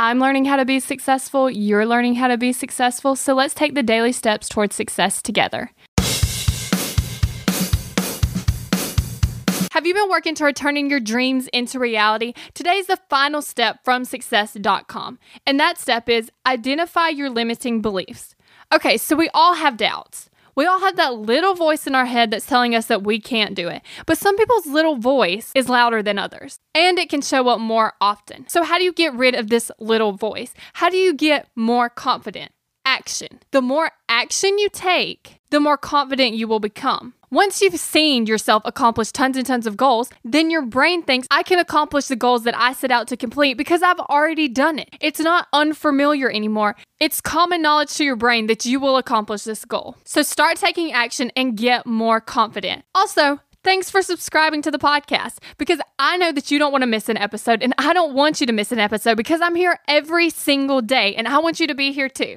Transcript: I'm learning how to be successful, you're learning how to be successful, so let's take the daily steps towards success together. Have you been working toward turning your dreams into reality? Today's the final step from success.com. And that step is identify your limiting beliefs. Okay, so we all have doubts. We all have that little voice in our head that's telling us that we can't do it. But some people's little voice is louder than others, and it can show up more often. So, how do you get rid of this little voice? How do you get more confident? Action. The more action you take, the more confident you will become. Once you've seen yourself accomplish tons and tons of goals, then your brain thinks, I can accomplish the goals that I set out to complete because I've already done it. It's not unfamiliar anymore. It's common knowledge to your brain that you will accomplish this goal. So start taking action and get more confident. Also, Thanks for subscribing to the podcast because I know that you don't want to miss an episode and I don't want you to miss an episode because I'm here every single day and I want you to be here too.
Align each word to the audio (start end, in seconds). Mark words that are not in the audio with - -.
I'm 0.00 0.20
learning 0.20 0.44
how 0.44 0.54
to 0.54 0.64
be 0.64 0.78
successful, 0.78 1.50
you're 1.50 1.84
learning 1.84 2.14
how 2.14 2.28
to 2.28 2.38
be 2.38 2.52
successful, 2.52 3.16
so 3.16 3.34
let's 3.34 3.52
take 3.52 3.74
the 3.74 3.82
daily 3.82 4.12
steps 4.12 4.48
towards 4.48 4.76
success 4.76 5.20
together. 5.20 5.72
Have 9.72 9.84
you 9.84 9.94
been 9.94 10.08
working 10.08 10.36
toward 10.36 10.54
turning 10.54 10.88
your 10.88 11.00
dreams 11.00 11.48
into 11.48 11.80
reality? 11.80 12.34
Today's 12.54 12.86
the 12.86 13.00
final 13.10 13.42
step 13.42 13.80
from 13.84 14.04
success.com. 14.04 15.18
And 15.44 15.58
that 15.58 15.78
step 15.78 16.08
is 16.08 16.30
identify 16.46 17.08
your 17.08 17.28
limiting 17.28 17.82
beliefs. 17.82 18.36
Okay, 18.72 18.98
so 18.98 19.16
we 19.16 19.28
all 19.34 19.54
have 19.54 19.76
doubts. 19.76 20.30
We 20.58 20.66
all 20.66 20.80
have 20.80 20.96
that 20.96 21.14
little 21.14 21.54
voice 21.54 21.86
in 21.86 21.94
our 21.94 22.06
head 22.06 22.32
that's 22.32 22.44
telling 22.44 22.74
us 22.74 22.86
that 22.86 23.04
we 23.04 23.20
can't 23.20 23.54
do 23.54 23.68
it. 23.68 23.80
But 24.06 24.18
some 24.18 24.36
people's 24.36 24.66
little 24.66 24.96
voice 24.96 25.52
is 25.54 25.68
louder 25.68 26.02
than 26.02 26.18
others, 26.18 26.58
and 26.74 26.98
it 26.98 27.08
can 27.08 27.22
show 27.22 27.46
up 27.46 27.60
more 27.60 27.92
often. 28.00 28.44
So, 28.48 28.64
how 28.64 28.76
do 28.76 28.82
you 28.82 28.92
get 28.92 29.14
rid 29.14 29.36
of 29.36 29.50
this 29.50 29.70
little 29.78 30.10
voice? 30.10 30.52
How 30.72 30.90
do 30.90 30.96
you 30.96 31.14
get 31.14 31.46
more 31.54 31.88
confident? 31.88 32.50
Action. 32.84 33.38
The 33.52 33.62
more 33.62 33.92
action 34.08 34.58
you 34.58 34.68
take, 34.68 35.38
the 35.50 35.60
more 35.60 35.76
confident 35.76 36.34
you 36.34 36.48
will 36.48 36.58
become. 36.58 37.14
Once 37.30 37.60
you've 37.60 37.78
seen 37.78 38.24
yourself 38.24 38.62
accomplish 38.64 39.12
tons 39.12 39.36
and 39.36 39.46
tons 39.46 39.66
of 39.66 39.76
goals, 39.76 40.08
then 40.24 40.50
your 40.50 40.62
brain 40.62 41.02
thinks, 41.02 41.26
I 41.30 41.42
can 41.42 41.58
accomplish 41.58 42.06
the 42.06 42.16
goals 42.16 42.44
that 42.44 42.58
I 42.58 42.72
set 42.72 42.90
out 42.90 43.06
to 43.08 43.18
complete 43.18 43.58
because 43.58 43.82
I've 43.82 44.00
already 44.00 44.48
done 44.48 44.78
it. 44.78 44.88
It's 44.98 45.20
not 45.20 45.46
unfamiliar 45.52 46.30
anymore. 46.30 46.74
It's 46.98 47.20
common 47.20 47.60
knowledge 47.60 47.92
to 47.96 48.04
your 48.04 48.16
brain 48.16 48.46
that 48.46 48.64
you 48.64 48.80
will 48.80 48.96
accomplish 48.96 49.44
this 49.44 49.66
goal. 49.66 49.98
So 50.06 50.22
start 50.22 50.56
taking 50.56 50.92
action 50.92 51.30
and 51.36 51.54
get 51.54 51.84
more 51.84 52.20
confident. 52.20 52.84
Also, 52.94 53.40
Thanks 53.64 53.90
for 53.90 54.02
subscribing 54.02 54.62
to 54.62 54.70
the 54.70 54.78
podcast 54.78 55.38
because 55.58 55.80
I 55.98 56.16
know 56.16 56.30
that 56.32 56.50
you 56.50 56.58
don't 56.60 56.70
want 56.70 56.82
to 56.82 56.86
miss 56.86 57.08
an 57.08 57.18
episode 57.18 57.60
and 57.62 57.74
I 57.76 57.92
don't 57.92 58.14
want 58.14 58.40
you 58.40 58.46
to 58.46 58.52
miss 58.52 58.70
an 58.70 58.78
episode 58.78 59.16
because 59.16 59.40
I'm 59.40 59.56
here 59.56 59.80
every 59.88 60.30
single 60.30 60.80
day 60.80 61.14
and 61.16 61.26
I 61.26 61.38
want 61.38 61.58
you 61.58 61.66
to 61.66 61.74
be 61.74 61.92
here 61.92 62.08
too. 62.08 62.36